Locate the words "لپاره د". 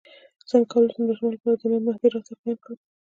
1.35-1.61